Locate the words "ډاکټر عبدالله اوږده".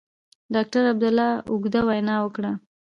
0.53-1.81